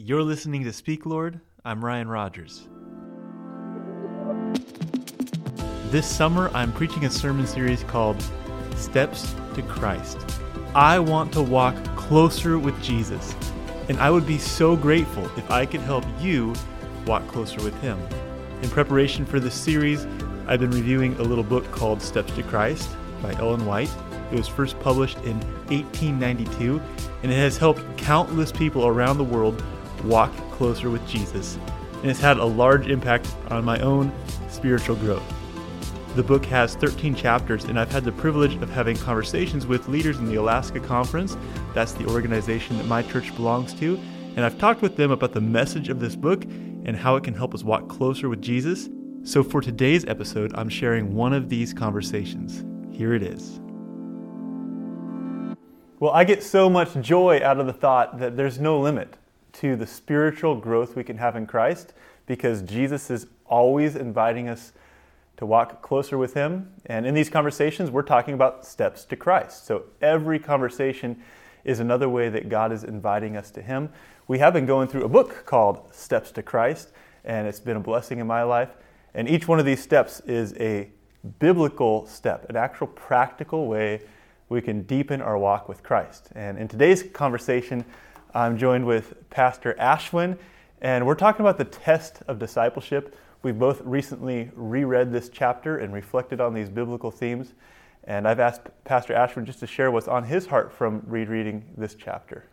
[0.00, 1.40] You're listening to Speak Lord.
[1.64, 2.68] I'm Ryan Rogers.
[5.90, 8.22] This summer, I'm preaching a sermon series called
[8.76, 10.16] Steps to Christ.
[10.72, 13.34] I want to walk closer with Jesus,
[13.88, 16.54] and I would be so grateful if I could help you
[17.04, 17.98] walk closer with Him.
[18.62, 20.06] In preparation for this series,
[20.46, 22.88] I've been reviewing a little book called Steps to Christ
[23.20, 23.92] by Ellen White.
[24.30, 26.80] It was first published in 1892,
[27.24, 29.60] and it has helped countless people around the world
[30.04, 31.58] walk closer with Jesus,
[32.02, 34.12] and it's had a large impact on my own
[34.48, 35.22] spiritual growth.
[36.14, 40.18] The book has 13 chapters, and I've had the privilege of having conversations with leaders
[40.18, 41.36] in the Alaska Conference.
[41.74, 44.00] That's the organization that my church belongs to.
[44.34, 47.34] And I've talked with them about the message of this book and how it can
[47.34, 48.88] help us walk closer with Jesus.
[49.22, 52.64] So for today's episode, I'm sharing one of these conversations.
[52.90, 53.60] Here it is.
[56.00, 59.17] Well, I get so much joy out of the thought that there's no limit
[59.60, 61.92] to the spiritual growth we can have in Christ
[62.26, 64.72] because Jesus is always inviting us
[65.38, 66.72] to walk closer with Him.
[66.86, 69.66] And in these conversations, we're talking about steps to Christ.
[69.66, 71.22] So every conversation
[71.64, 73.90] is another way that God is inviting us to Him.
[74.26, 76.90] We have been going through a book called Steps to Christ,
[77.24, 78.70] and it's been a blessing in my life.
[79.14, 80.90] And each one of these steps is a
[81.38, 84.02] biblical step, an actual practical way
[84.48, 86.30] we can deepen our walk with Christ.
[86.34, 87.84] And in today's conversation,
[88.34, 90.36] I'm joined with Pastor Ashwin,
[90.82, 93.16] and we're talking about the test of discipleship.
[93.42, 97.54] We've both recently reread this chapter and reflected on these biblical themes.
[98.04, 101.94] And I've asked Pastor Ashwin just to share what's on his heart from rereading this
[101.94, 102.44] chapter.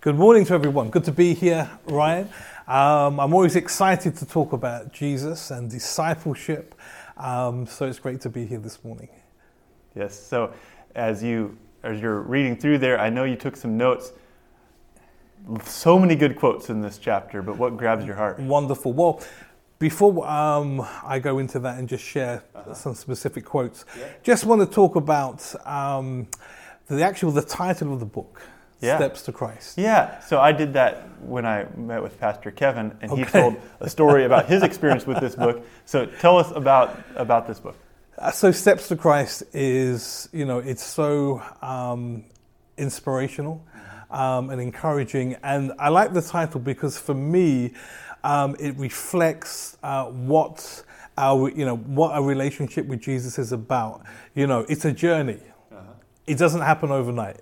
[0.00, 0.90] Good morning to everyone.
[0.90, 2.28] Good to be here, Ryan.
[2.68, 6.74] Um, I'm always excited to talk about Jesus and discipleship.
[7.16, 9.08] Um, so it's great to be here this morning.
[9.96, 10.18] Yes.
[10.18, 10.52] So
[10.94, 14.12] as you as you're reading through there, I know you took some notes.
[15.64, 18.38] So many good quotes in this chapter, but what grabs your heart?
[18.40, 18.92] Wonderful.
[18.92, 19.20] Well,
[19.78, 22.74] before um, I go into that and just share uh-huh.
[22.74, 24.06] some specific quotes, yeah.
[24.22, 26.28] just want to talk about um,
[26.86, 28.40] the actual the title of the book.
[28.80, 28.96] Yeah.
[28.96, 29.78] Steps to Christ.
[29.78, 30.20] Yeah.
[30.20, 33.24] So I did that when I met with Pastor Kevin, and okay.
[33.24, 35.64] he told a story about his experience with this book.
[35.86, 37.76] So tell us about about this book.
[38.18, 42.24] Uh, so Steps to Christ is, you know, it's so um,
[42.76, 43.64] inspirational
[44.14, 45.36] um, and encouraging.
[45.42, 47.72] And I like the title because for me,
[48.22, 50.84] um, it reflects uh, what
[51.18, 54.02] our, you know, what our relationship with Jesus is about.
[54.34, 55.40] You know, it's a journey.
[55.70, 55.82] Uh-huh.
[56.26, 57.40] It doesn't happen overnight.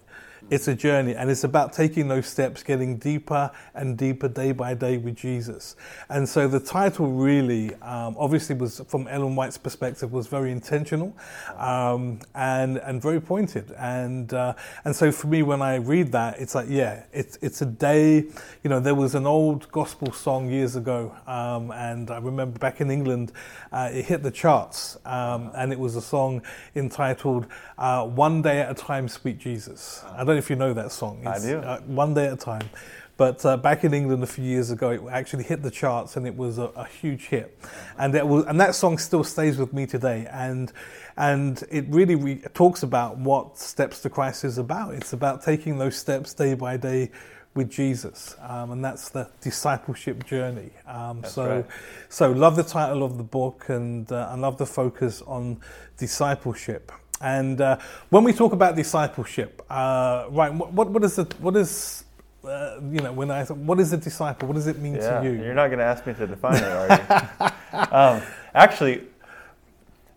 [0.52, 4.74] It's a journey, and it's about taking those steps, getting deeper and deeper day by
[4.74, 5.76] day with Jesus.
[6.10, 11.16] And so the title really, um, obviously, was from Ellen White's perspective, was very intentional
[11.56, 13.72] um, and and very pointed.
[13.78, 14.52] And uh,
[14.84, 18.16] and so for me, when I read that, it's like, yeah, it's it's a day.
[18.62, 22.82] You know, there was an old gospel song years ago, um, and I remember back
[22.82, 23.32] in England,
[23.72, 26.42] uh, it hit the charts, um, and it was a song
[26.74, 27.46] entitled
[27.78, 31.20] uh, "One Day at a Time, Sweet Jesus." I don't if you know that song.
[31.24, 31.58] It's, I do.
[31.58, 32.68] Uh, one day at a time.
[33.16, 36.26] But uh, back in England a few years ago, it actually hit the charts and
[36.26, 37.56] it was a, a huge hit.
[37.98, 40.26] And that was, and that song still stays with me today.
[40.30, 40.72] And
[41.16, 44.94] and it really re- talks about what Steps to Christ is about.
[44.94, 47.10] It's about taking those steps day by day
[47.54, 50.70] with Jesus, um, and that's the discipleship journey.
[50.86, 51.66] Um, so, right.
[52.08, 55.60] so love the title of the book, and uh, I love the focus on
[55.98, 56.90] discipleship.
[57.22, 57.78] And uh,
[58.10, 62.04] when we talk about discipleship, uh, right, what, what is the, what is
[62.44, 64.48] uh, you know, when I what is a disciple?
[64.48, 65.30] What does it mean yeah, to you?
[65.32, 67.78] You're not going to ask me to define it, are you?
[67.96, 68.22] um,
[68.52, 69.04] actually,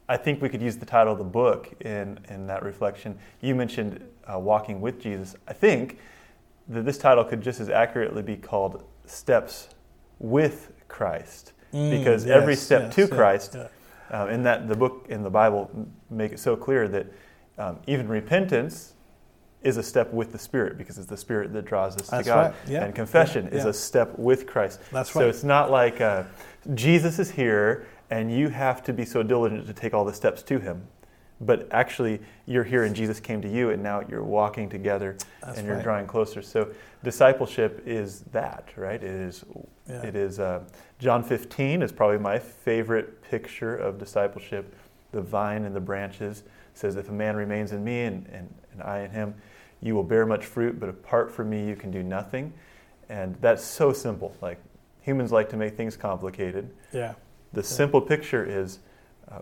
[0.09, 3.17] I think we could use the title of the book in in that reflection.
[3.41, 5.35] You mentioned uh, walking with Jesus.
[5.47, 5.99] I think
[6.69, 9.69] that this title could just as accurately be called "Steps
[10.17, 13.51] with Christ," mm, because yes, every step yes, to Christ.
[13.53, 13.67] Yeah, yeah
[14.11, 15.69] uh, in that the book in the Bible
[16.09, 17.07] make it so clear that
[17.57, 18.93] um, even repentance
[19.63, 22.33] is a step with the Spirit because it's the Spirit that draws us That's to
[22.33, 22.45] God.
[22.45, 22.71] Right.
[22.71, 22.83] Yeah.
[22.85, 23.57] And confession yeah.
[23.57, 24.79] is a step with Christ.
[24.91, 25.23] That's right.
[25.23, 26.23] So it's not like uh,
[26.75, 30.43] Jesus is here and you have to be so diligent to take all the steps
[30.43, 30.85] to Him.
[31.41, 35.57] But actually, you're here and Jesus came to you, and now you're walking together That's
[35.57, 35.83] and you're right.
[35.83, 36.41] drawing closer.
[36.41, 36.69] So,
[37.03, 39.03] discipleship is that, right?
[39.03, 39.43] It is.
[39.87, 40.01] Yeah.
[40.03, 40.39] It is.
[40.39, 40.63] Uh,
[40.97, 44.73] John 15 is probably my favorite picture of discipleship.
[45.11, 46.43] The vine and the branches
[46.73, 49.35] says, "If a man remains in me and, and, and I in him,
[49.81, 50.79] you will bear much fruit.
[50.79, 52.53] But apart from me, you can do nothing."
[53.09, 54.35] And that's so simple.
[54.41, 54.59] Like
[55.01, 56.71] humans like to make things complicated.
[56.93, 57.13] Yeah.
[57.53, 57.67] The yeah.
[57.67, 58.79] simple picture is
[59.29, 59.41] uh,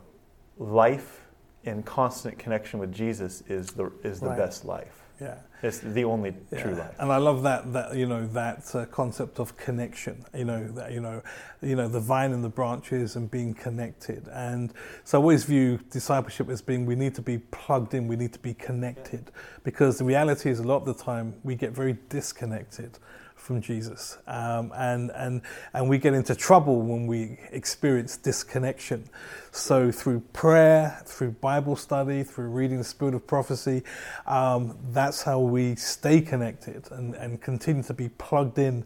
[0.57, 1.22] life
[1.63, 4.37] in constant connection with Jesus is the is the right.
[4.37, 4.99] best life.
[5.21, 5.37] Yeah.
[5.61, 6.61] It's the only Yeah.
[6.61, 6.95] true life.
[6.99, 10.25] And I love that that you know that uh, concept of connection.
[10.35, 11.21] You know that you know
[11.61, 14.27] you know the vine and the branches and being connected.
[14.33, 14.73] And
[15.05, 18.07] so I always view discipleship as being we need to be plugged in.
[18.07, 19.31] We need to be connected
[19.63, 22.99] because the reality is a lot of the time we get very disconnected
[23.43, 25.41] from Jesus, um, and and
[25.73, 29.03] and we get into trouble when we experience disconnection.
[29.51, 33.83] So through prayer, through Bible study, through reading the Spirit of Prophecy,
[34.25, 38.85] um, that's how we stay connected and, and continue to be plugged in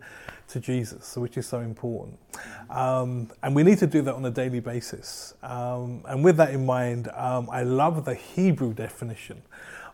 [0.50, 2.18] to Jesus, which is so important.
[2.70, 5.36] Um, and we need to do that on a daily basis.
[5.44, 9.42] Um, and with that in mind, um, I love the Hebrew definition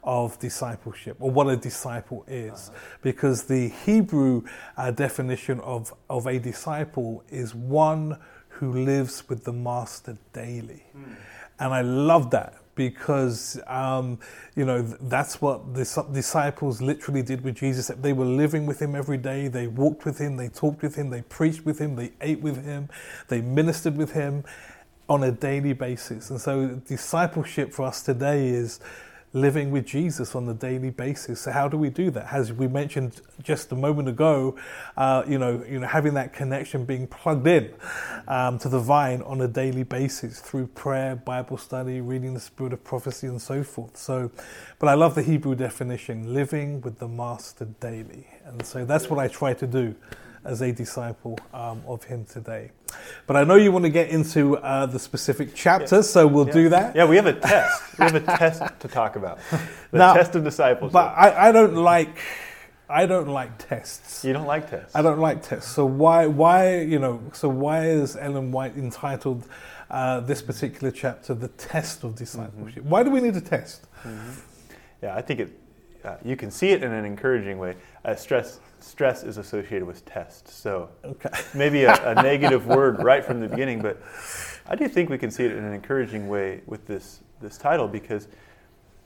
[0.04, 2.72] of discipleship or what a disciple is
[3.02, 4.44] because the Hebrew
[4.78, 8.20] uh, definition of, of a disciple is one
[8.50, 10.84] who lives with the master daily.
[11.60, 14.20] And I love that because, um,
[14.56, 17.88] you know, that's what the disciples literally did with Jesus.
[17.88, 19.48] They were living with him every day.
[19.48, 20.38] They walked with him.
[20.38, 21.10] They talked with him.
[21.10, 21.96] They preached with him.
[21.96, 22.90] They ate with him.
[23.28, 24.44] They ministered with him
[25.08, 26.30] on a daily basis.
[26.30, 28.80] And so discipleship for us today is
[29.34, 31.42] living with Jesus on a daily basis.
[31.42, 32.32] So how do we do that?
[32.32, 34.56] As we mentioned just a moment ago,
[34.96, 37.74] uh, you know, you know, having that connection, being plugged in
[38.28, 42.74] um, to the vine on a daily basis through prayer, Bible study, reading the Spirit
[42.74, 43.98] of prophecy, and so forth.
[43.98, 44.32] So,
[44.78, 49.20] but I love the Hebrew definition: living with the Master daily, and so that's what
[49.20, 49.96] I try to do
[50.46, 52.72] as a disciple um, of Him today.
[53.28, 56.70] But I know you want to get into uh, the specific chapters, so we'll do
[56.70, 56.96] that.
[56.96, 57.82] Yeah, we have a test.
[57.98, 59.40] We have a test to talk about.
[59.92, 60.92] The Now- test of discipleship.
[60.92, 62.18] But I, I don't like
[62.90, 64.26] I don't like tests.
[64.26, 64.96] you don't like tests.
[64.96, 65.72] I don't like tests.
[65.72, 69.48] So why why you know so why is Ellen White entitled
[69.92, 72.84] uh, this particular chapter the test of discipleship?
[72.84, 73.86] Why do we need a test?
[75.02, 75.60] Yeah, I think it.
[76.04, 77.76] Uh, you can see it in an encouraging way.
[78.04, 81.30] Uh, stress stress is associated with test, so Okay.
[81.56, 83.82] maybe a, a negative word right from the beginning.
[83.82, 84.02] But
[84.68, 87.88] I do think we can see it in an encouraging way with this this title
[87.88, 88.28] because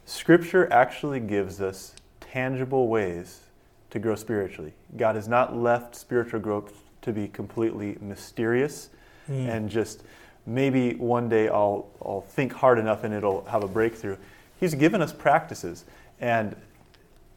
[0.06, 3.42] Scripture actually gives us tangible ways
[3.90, 4.74] to grow spiritually.
[4.98, 8.90] God has not left spiritual growth to be completely mysterious
[9.30, 9.50] Mm.
[9.50, 10.04] and just
[10.46, 14.16] maybe one day I'll, I'll think hard enough and it'll have a breakthrough.
[14.58, 15.84] He's given us practices
[16.22, 16.56] and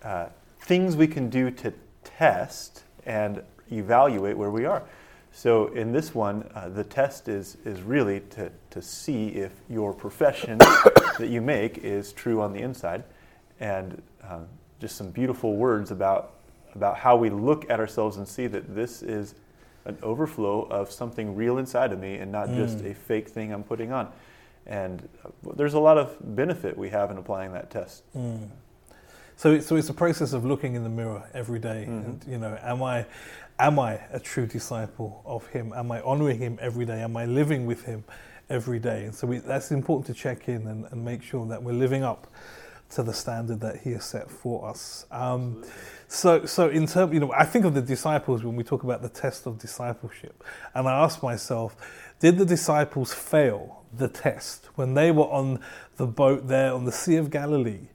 [0.02, 0.26] uh,
[0.61, 1.73] things we can do to
[2.05, 4.82] test and evaluate where we are.
[5.32, 9.93] So in this one, uh, the test is, is really to, to see if your
[9.93, 10.58] profession
[11.19, 13.05] that you make is true on the inside.
[13.61, 14.47] And um,
[14.81, 16.35] just some beautiful words about,
[16.75, 19.35] about how we look at ourselves and see that this is
[19.85, 23.62] an overflow of something real inside of me and not just a fake thing I'm
[23.62, 24.11] putting on.
[24.67, 28.02] And uh, there's a lot of benefit we have in applying that test.
[29.41, 32.59] So, so it's a process of looking in the mirror every day, and you know,
[32.61, 33.07] am I,
[33.59, 35.73] am I a true disciple of Him?
[35.75, 37.01] Am I honoring Him every day?
[37.01, 38.05] Am I living with Him
[38.51, 39.05] every day?
[39.05, 42.03] And so we, that's important to check in and, and make sure that we're living
[42.03, 42.27] up
[42.91, 45.07] to the standard that He has set for us.
[45.11, 45.65] Um,
[46.07, 49.01] so, so in terms, you know, I think of the disciples when we talk about
[49.01, 50.45] the test of discipleship,
[50.75, 51.77] and I ask myself,
[52.19, 55.61] did the disciples fail the test when they were on
[55.97, 57.89] the boat there on the Sea of Galilee?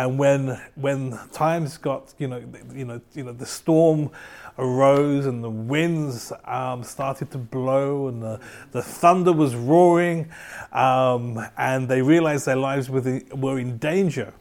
[0.00, 2.42] And when when times got you know
[2.74, 4.10] you know you know the storm
[4.58, 8.40] arose and the winds um, started to blow and the,
[8.72, 10.30] the thunder was roaring
[10.72, 14.32] um, and they realized their lives were, the, were in danger.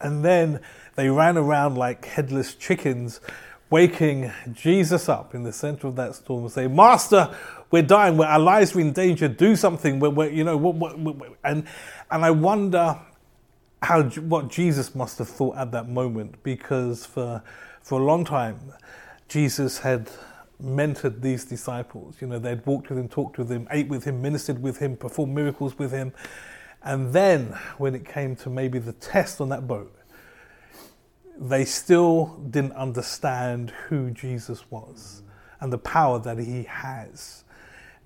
[0.00, 0.60] And then
[0.94, 3.20] they ran around like headless chickens
[3.70, 7.34] waking Jesus up in the center of that storm and say master
[7.72, 8.20] we're dying.
[8.20, 9.26] Our lives are in danger.
[9.26, 9.98] Do something.
[9.98, 10.96] We're, we're, you know what,
[11.42, 11.66] and
[12.08, 13.00] and I wonder
[13.84, 17.42] how what Jesus must have thought at that moment because for
[17.80, 18.58] for a long time
[19.28, 20.10] Jesus had
[20.62, 22.16] mentored these disciples.
[22.20, 24.96] You know they'd walked with him talked with him ate with him ministered with him
[24.96, 26.12] performed miracles with him.
[26.82, 29.94] And then when it came to maybe the test on that boat
[31.36, 35.22] they still didn't understand who Jesus was
[35.60, 37.43] and the power that he has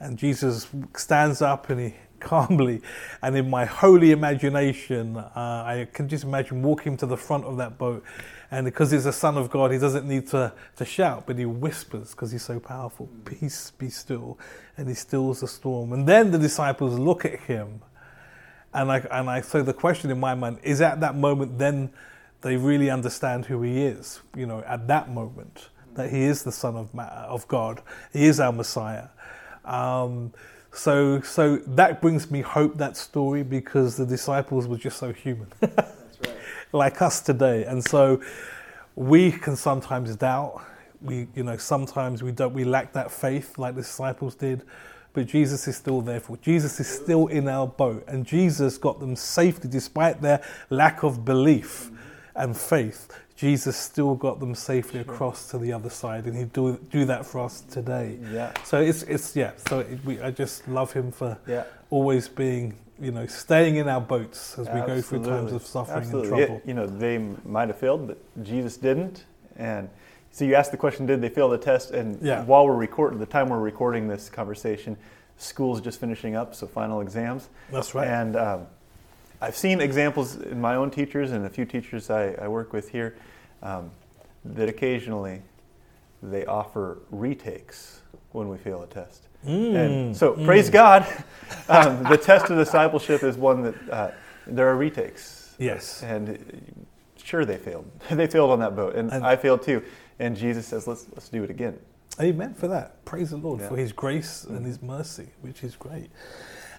[0.01, 2.83] and Jesus stands up and he calmly,
[3.23, 7.57] and in my holy imagination, uh, I can just imagine walking to the front of
[7.59, 8.03] that boat.
[8.51, 11.45] And because he's a son of God, he doesn't need to, to shout, but he
[11.45, 14.39] whispers because he's so powerful, Peace, be still.
[14.77, 15.93] And he stills the storm.
[15.93, 17.83] And then the disciples look at him.
[18.73, 21.91] And I, and I, so the question in my mind is at that moment, then
[22.41, 26.53] they really understand who he is, you know, at that moment, that he is the
[26.53, 29.09] Son of, of God, he is our Messiah.
[29.69, 30.33] Um,
[30.73, 35.49] so, so that brings me hope, that story, because the disciples were just so human.
[35.61, 36.37] That's right.
[36.73, 37.65] like us today.
[37.65, 38.21] And so
[38.95, 40.63] we can sometimes doubt.
[41.01, 42.53] We, you know, sometimes we don't.
[42.53, 44.63] We lack that faith, like the disciples did.
[45.13, 46.37] But Jesus is still there for.
[46.39, 51.25] Jesus is still in our boat, and Jesus got them safely despite their lack of
[51.25, 51.91] belief
[52.35, 53.09] and faith.
[53.39, 55.15] Jesus still got them safely sure.
[55.15, 58.19] across to the other side, and He do do that for us today.
[58.33, 58.53] Yeah.
[58.65, 59.53] So it's it's yeah.
[59.69, 61.63] So it, we, I just love Him for yeah.
[61.89, 65.99] always being you know staying in our boats as we go through times of suffering
[65.99, 66.31] Absolutely.
[66.31, 66.57] and trouble.
[66.57, 69.25] It, you know they might have failed, but Jesus didn't.
[69.55, 69.89] And
[70.33, 71.93] so you asked the question, did they fail the test?
[71.93, 72.43] And yeah.
[72.45, 74.97] while we're recording, the time we're recording this conversation,
[75.37, 77.49] school's just finishing up, so final exams.
[77.71, 78.09] That's right.
[78.09, 78.67] And um,
[79.41, 82.91] I've seen examples in my own teachers and a few teachers I, I work with
[82.91, 83.17] here
[83.63, 83.91] um,
[84.45, 85.43] that occasionally
[86.23, 88.03] they offer retakes
[88.33, 89.29] when we fail a test.
[89.47, 90.45] Mm, and so, mm.
[90.45, 91.07] praise God,
[91.69, 94.11] um, the test of discipleship is one that uh,
[94.47, 95.55] there are retakes.
[95.59, 96.03] Yes.
[96.03, 96.85] And
[97.23, 97.89] sure, they failed.
[98.11, 99.83] they failed on that boat, and, and, I failed too.
[100.19, 101.79] And Jesus says, let's, let's do it again.
[102.21, 103.05] Amen for that.
[103.05, 103.69] Praise the Lord yeah.
[103.69, 106.11] for His grace and His mercy, which is great.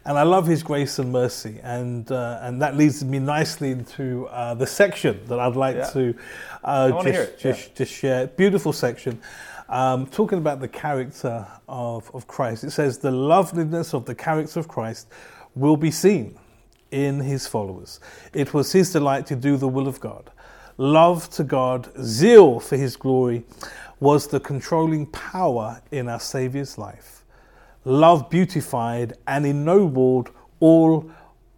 [0.05, 4.27] And I love His grace and mercy, and uh, and that leads me nicely into
[4.27, 5.89] uh, the section that I'd like yeah.
[5.89, 6.15] to
[6.63, 7.75] uh, just just, yeah.
[7.75, 8.27] just share.
[8.27, 9.19] Beautiful section,
[9.67, 12.63] um, talking about the character of of Christ.
[12.63, 15.07] It says the loveliness of the character of Christ
[15.53, 16.37] will be seen
[16.91, 17.99] in His followers.
[18.33, 20.31] It was His delight to do the will of God,
[20.77, 23.43] love to God, zeal for His glory,
[23.99, 27.18] was the controlling power in our Saviour's life
[27.85, 31.09] Love beautified and ennobled all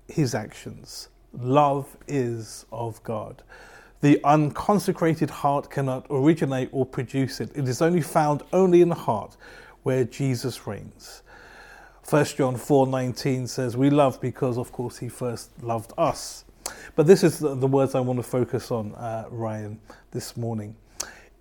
[0.07, 1.09] his actions.
[1.33, 3.41] Love is of God.
[4.01, 7.51] The unconsecrated heart cannot originate or produce it.
[7.55, 9.37] It is only found only in the heart
[9.83, 11.23] where Jesus reigns.
[12.07, 16.45] 1 John 4:19 says we love because of course he first loved us.
[16.95, 19.79] But this is the, words I want to focus on uh, Ryan
[20.11, 20.75] this morning.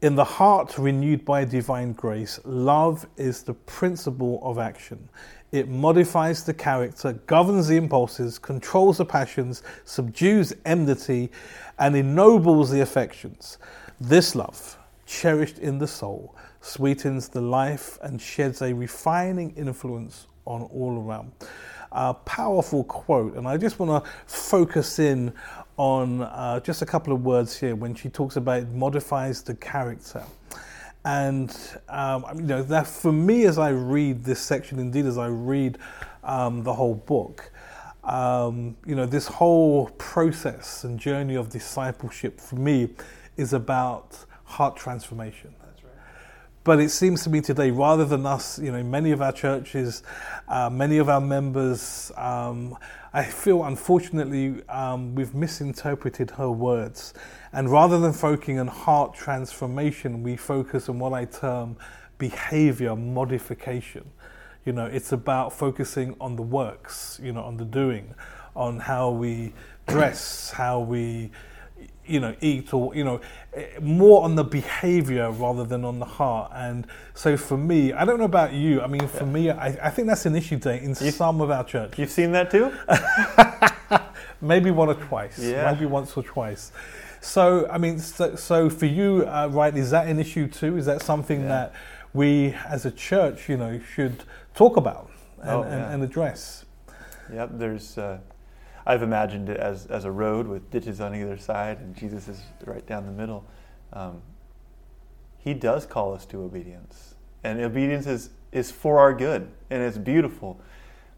[0.03, 5.11] In the heart renewed by divine grace, love is the principle of action.
[5.53, 11.31] It modifies the character, governs the impulses, controls the passions, subdues enmity,
[11.79, 13.59] and ennobles the affections.
[14.01, 20.63] This love, cherished in the soul, sweetens the life and sheds a refining influence on
[20.63, 21.33] all around.
[21.93, 25.35] A powerful quote, and I just want to focus in
[25.81, 29.55] on uh, just a couple of words here when she talks about it modifies the
[29.55, 30.23] character.
[31.07, 31.57] And
[31.89, 35.79] um, you know that for me, as I read this section, indeed as I read
[36.23, 37.51] um, the whole book,
[38.05, 42.91] um, you know this whole process and journey of discipleship for me
[43.39, 45.55] is about heart transformation.
[46.71, 50.05] But it seems to me today, rather than us, you know, many of our churches,
[50.47, 52.79] uh, many of our members, um,
[53.13, 57.13] I feel unfortunately um, we've misinterpreted her words.
[57.53, 61.77] And rather than focusing on heart transformation, we focus on what I term
[62.19, 64.09] behavior modification.
[64.65, 68.15] You know, it's about focusing on the works, you know, on the doing,
[68.55, 69.55] on how we
[69.89, 71.33] dress, how we
[72.11, 73.21] you know eat or you know
[73.81, 76.51] more on the behavior rather than on the heart.
[76.55, 79.31] And so for me i don't know about you i mean for yeah.
[79.31, 82.11] me I, I, think that's an issue today in you, some of our church you've
[82.11, 82.73] seen that too?
[84.41, 85.39] Maybe one or twice.
[85.39, 85.71] Yeah.
[85.71, 86.73] maybe once or twice.
[87.21, 90.79] So i mean so, so for you uh, right is that an issue too?
[90.79, 91.49] Is that something yeah.
[91.49, 91.75] that
[92.13, 95.11] we as a church you know should talk about
[95.43, 96.65] and, oh, and, and address?
[97.33, 98.19] Yep there's uh,
[98.87, 102.41] I've imagined it as, as a road with ditches on either side, and Jesus is
[102.65, 103.45] right down the middle.
[103.93, 104.23] Um,
[105.39, 109.99] he does call us to obedience, and obedience is, is for our good, and it's
[109.99, 110.61] beautiful.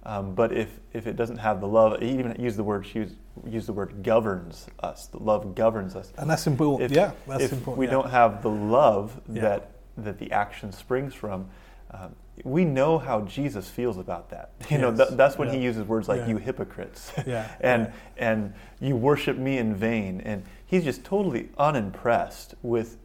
[0.04, 3.12] Um, but if, if it doesn't have the love, he even used the word use,
[3.46, 5.06] use the word governs us.
[5.06, 6.90] The love governs us, and that's important.
[6.90, 7.78] If, yeah, that's if important.
[7.78, 7.92] we yeah.
[7.92, 9.42] don't have the love yeah.
[9.42, 11.48] that that the action springs from,
[11.90, 12.14] um,
[12.44, 14.52] we know how Jesus feels about that.
[14.70, 14.80] You yes.
[14.80, 15.54] know, th- that's when yeah.
[15.54, 16.28] he uses words like yeah.
[16.28, 17.54] "you hypocrites," yeah.
[17.60, 22.96] and and you worship me in vain, and he's just totally unimpressed with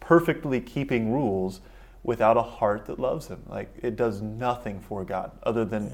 [0.00, 1.60] perfectly keeping rules
[2.02, 3.42] without a heart that loves him.
[3.48, 5.90] Like it does nothing for God other than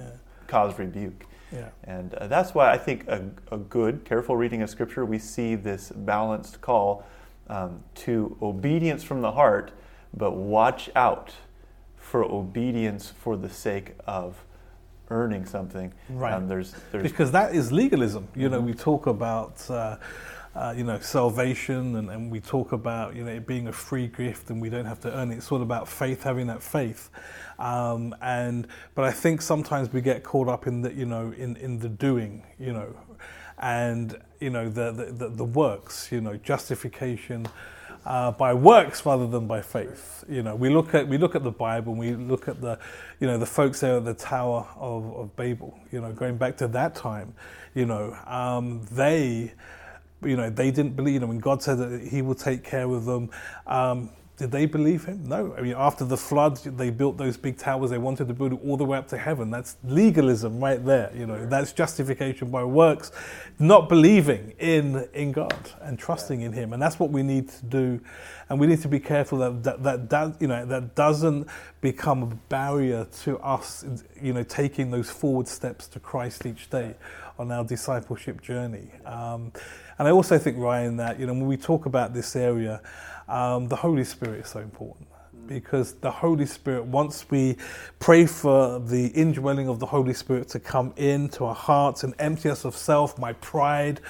[0.47, 1.27] cause rebuke.
[1.53, 1.69] Yeah.
[1.85, 5.55] And uh, that's why I think a, a, good, careful reading of Scripture, we see
[5.55, 7.07] this balanced call
[7.49, 9.73] um, to obedience from the heart,
[10.13, 11.33] but watch out
[12.07, 14.45] for obedience for the sake of
[15.11, 15.93] earning something.
[16.09, 16.33] Right.
[16.33, 18.29] Um, there's, there's because that is legalism.
[18.35, 19.69] You know, we talk about.
[19.71, 19.97] Uh,
[20.55, 24.07] uh, you know, salvation, and, and we talk about you know it being a free
[24.07, 25.37] gift, and we don't have to earn it.
[25.37, 27.11] It's all about faith, having that faith,
[27.59, 31.57] um, and but I think sometimes we get caught up in the you know in
[31.57, 32.97] in the doing, you know,
[33.59, 37.47] and you know the the, the, the works, you know, justification.
[38.07, 40.25] Uh, by works rather than by faith.
[40.29, 42.79] You know, we look at we look at the Bible and we look at the,
[43.19, 45.77] you know, the folks there at the Tower of, of Babel.
[45.91, 47.35] You know, going back to that time,
[47.75, 49.53] you know, um, they,
[50.23, 51.15] you know, they didn't believe.
[51.15, 53.31] You know, when God said that He will take care of them.
[53.67, 55.25] Um, did they believe him?
[55.25, 55.55] No.
[55.57, 57.89] I mean, after the flood, they built those big towers.
[57.89, 59.51] They wanted to build it all the way up to heaven.
[59.51, 61.11] That's legalism right there.
[61.15, 63.13] You know, that's justification by works,
[63.59, 66.75] not believing in in God and trusting in Him.
[66.75, 68.01] And that's what we need to do.
[68.51, 71.49] And we need to be careful that that, that, that you know that doesn't
[71.81, 73.87] become a barrier to us.
[74.21, 76.95] You know, taking those forward steps to Christ each day
[77.39, 78.91] on our discipleship journey.
[79.07, 79.53] Um,
[79.99, 82.83] and I also think, Ryan, that you know when we talk about this area.
[83.29, 85.09] Um, the Holy Spirit is so important
[85.47, 87.57] because the Holy Spirit, once we
[87.99, 92.49] pray for the indwelling of the Holy Spirit to come into our hearts and empty
[92.51, 94.01] us of self, my pride,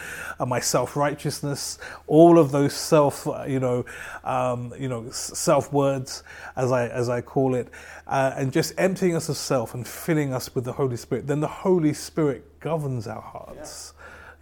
[0.40, 3.84] uh, my self righteousness, all of those self, uh, you know,
[4.24, 6.22] um, you know, self words,
[6.56, 7.68] as I as I call it,
[8.06, 11.40] uh, and just emptying us of self and filling us with the Holy Spirit, then
[11.40, 13.92] the Holy Spirit governs our hearts.
[13.94, 13.95] Yeah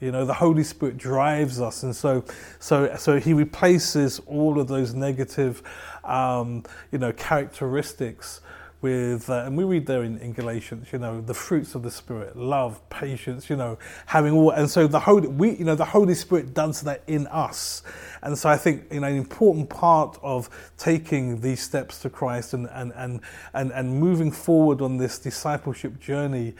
[0.05, 2.25] you know, the Holy Spirit drives us, and so,
[2.59, 5.63] so, so He replaces all of those negative,
[6.05, 8.43] um, you know, characteristics
[8.83, 11.91] with, uh, and we read there in, in, Galatians, you know, the fruits of the
[11.91, 15.87] Spirit, love, patience, you know, having all, and so the Holy, we, you know, the
[15.87, 17.83] Holy Spirit does that in us,
[18.21, 22.53] and so I think, you know, an important part of taking these steps to Christ
[22.53, 23.23] and and and
[23.55, 26.53] and, and moving forward on this discipleship journey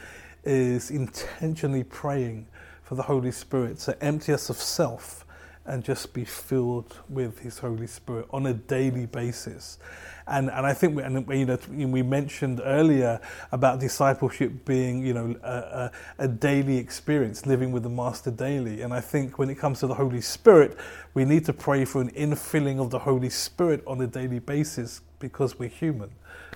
[0.43, 2.47] is intentionally praying
[2.85, 5.25] for the Holy Spirit to empty us of self
[5.65, 9.79] and just be filled with His Holy Spirit on a daily basis.
[10.27, 13.19] And, and I think we, and, you know, we mentioned earlier
[13.51, 18.81] about discipleship being you know a, a, a, daily experience, living with the Master daily.
[18.81, 20.77] And I think when it comes to the Holy Spirit,
[21.15, 25.01] we need to pray for an infilling of the Holy Spirit on a daily basis
[25.19, 26.11] because we're human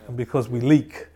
[0.07, 1.07] and because we leak.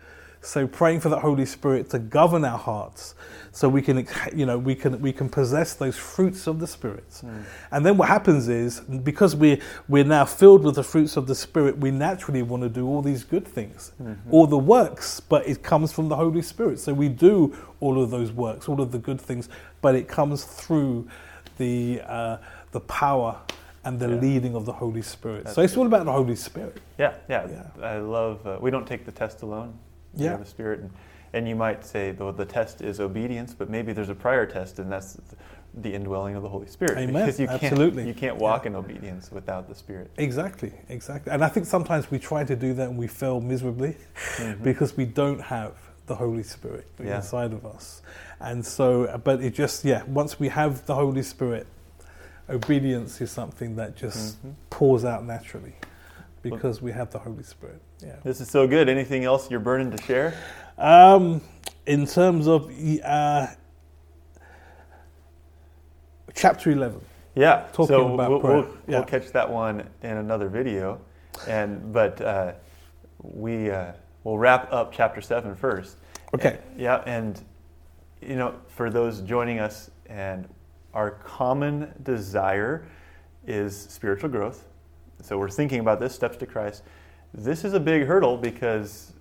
[0.43, 3.15] So praying for the Holy Spirit to govern our hearts,
[3.53, 7.09] so we can, you know, we can we can possess those fruits of the Spirit.
[7.23, 7.43] Mm.
[7.71, 11.35] And then what happens is because we we're now filled with the fruits of the
[11.35, 14.33] Spirit, we naturally want to do all these good things, mm-hmm.
[14.33, 16.77] all the works, but it comes from the Holy Spirit.
[16.77, 19.47] So we do all of those works, all of the good things,
[19.81, 21.07] but it comes through
[21.57, 22.37] the uh,
[22.71, 23.39] the power
[23.85, 24.15] and the yeah.
[24.15, 25.45] leading of the Holy Spirit.
[25.45, 26.81] That's so it's all about the Holy Spirit.
[26.97, 27.47] Yeah, yeah.
[27.47, 27.85] yeah.
[27.85, 28.45] I love.
[28.45, 29.79] Uh, we don't take the test alone
[30.15, 30.37] yeah.
[30.37, 30.79] the Spirit.
[30.81, 30.91] And,
[31.33, 34.79] and you might say, though, the test is obedience, but maybe there's a prior test,
[34.79, 35.17] and that's
[35.73, 36.97] the indwelling of the Holy Spirit.
[36.97, 37.25] Amen.
[37.25, 38.03] Because you Absolutely.
[38.03, 38.71] Can't, you can't walk yeah.
[38.71, 40.11] in obedience without the Spirit.
[40.17, 41.31] Exactly, exactly.
[41.31, 43.97] And I think sometimes we try to do that and we fail miserably
[44.35, 44.63] mm-hmm.
[44.63, 45.73] because we don't have
[46.05, 47.15] the Holy Spirit yeah.
[47.15, 48.01] inside of us.
[48.39, 51.65] And so, but it just, yeah, once we have the Holy Spirit,
[52.49, 54.51] obedience is something that just mm-hmm.
[54.69, 55.73] pours out naturally
[56.43, 57.81] because we have the Holy Spirit.
[58.03, 58.17] Yeah.
[58.23, 58.89] This is so good.
[58.89, 60.37] Anything else you're burning to share?
[60.77, 61.41] Um,
[61.85, 62.71] in terms of
[63.03, 63.47] uh,
[66.35, 66.99] chapter 11.
[67.35, 67.67] Yeah.
[67.71, 68.55] Talking so about we'll, prayer.
[68.57, 68.97] We'll, yeah.
[68.99, 70.99] we'll, catch that one in another video.
[71.47, 72.53] And but uh,
[73.21, 75.97] we uh, will wrap up chapter 7 first.
[76.33, 76.59] Okay.
[76.71, 77.41] And, yeah, and
[78.21, 80.47] you know, for those joining us and
[80.93, 82.85] our common desire
[83.45, 84.67] is spiritual growth
[85.21, 86.83] so we're thinking about this steps to Christ.
[87.33, 89.13] This is a big hurdle because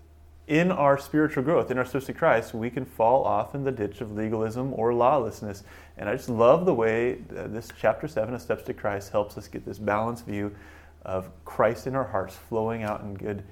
[0.49, 3.73] in our spiritual growth, in our steps to Christ, we can fall off in the
[3.73, 5.63] ditch of legalism or lawlessness.
[5.97, 9.49] And I just love the way this chapter 7 of Steps to Christ helps us
[9.49, 10.55] get this balanced view
[11.05, 13.45] of Christ in our hearts flowing out in good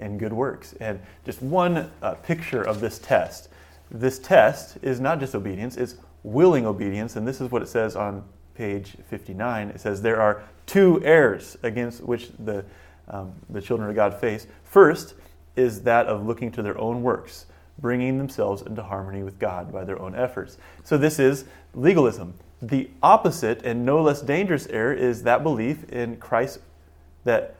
[0.00, 0.74] in good works.
[0.80, 3.48] And just one uh, picture of this test.
[3.90, 7.16] This test is not just obedience, it's willing obedience.
[7.16, 9.68] And this is what it says on page 59.
[9.70, 12.64] It says, There are two errors against which the,
[13.08, 14.46] um, the children of God face.
[14.64, 15.14] First
[15.56, 17.46] is that of looking to their own works,
[17.78, 20.58] bringing themselves into harmony with God by their own efforts.
[20.82, 22.34] So this is legalism.
[22.62, 26.60] The opposite and no less dangerous error is that belief in Christ
[27.24, 27.56] that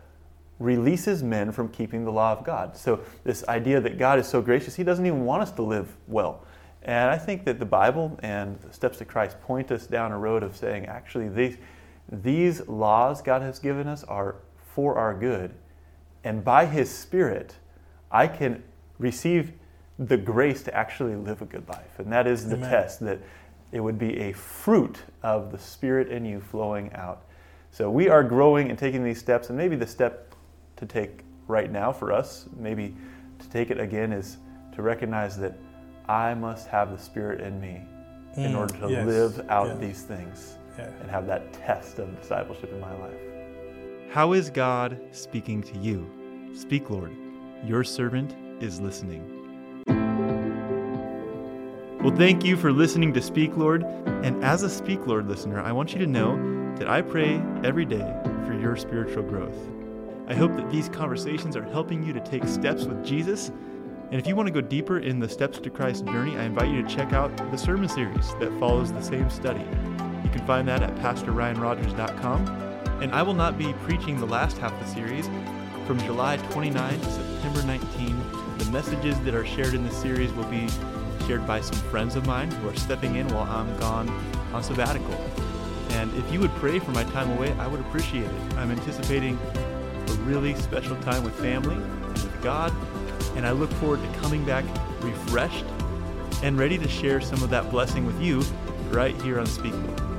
[0.58, 2.76] releases men from keeping the law of God.
[2.76, 5.88] So this idea that God is so gracious, he doesn't even want us to live
[6.06, 6.44] well.
[6.84, 10.18] And I think that the Bible and the steps to Christ point us down a
[10.18, 11.56] road of saying, actually, these,
[12.10, 14.36] these laws God has given us are
[14.74, 15.54] for our good.
[16.24, 17.56] And by His Spirit,
[18.10, 18.62] I can
[18.98, 19.52] receive
[19.98, 21.98] the grace to actually live a good life.
[21.98, 22.70] And that is the Amen.
[22.70, 23.20] test that
[23.72, 27.24] it would be a fruit of the Spirit in you flowing out.
[27.70, 30.34] So we are growing and taking these steps, and maybe the step
[30.76, 32.94] to take right now for us, maybe
[33.38, 34.36] to take it again, is
[34.74, 35.56] to recognize that
[36.08, 37.82] I must have the Spirit in me
[38.36, 39.74] in Mm, order to yes, live out yeah.
[39.76, 40.88] these things Yeah.
[41.00, 43.14] and have that test of discipleship in my life.
[44.10, 46.10] How is God speaking to you?
[46.54, 47.12] Speak, Lord.
[47.64, 49.22] Your servant is listening.
[52.02, 53.82] Well, thank you for listening to Speak Lord.
[53.82, 56.36] And as a Speak Lord listener, I want you to know
[56.76, 58.14] that I pray every day
[58.46, 59.56] for your spiritual growth.
[60.28, 63.50] I hope that these conversations are helping you to take steps with Jesus.
[64.10, 66.70] And if you want to go deeper in the Steps to Christ journey, I invite
[66.70, 69.64] you to check out the sermon series that follows the same study.
[70.22, 72.46] You can find that at PastorRyanRogers.com.
[73.02, 75.28] And I will not be preaching the last half of the series
[75.86, 78.58] from July 29 to September 19.
[78.58, 80.68] The messages that are shared in the series will be
[81.26, 84.08] shared by some friends of mine who are stepping in while I'm gone
[84.52, 85.14] on sabbatical.
[85.90, 88.54] And if you would pray for my time away, I would appreciate it.
[88.56, 89.38] I'm anticipating
[90.08, 92.72] a really special time with family and with God,
[93.36, 94.64] and I look forward to coming back
[95.00, 95.64] refreshed
[96.42, 98.42] and ready to share some of that blessing with you
[98.90, 100.13] right here on Speak Lord.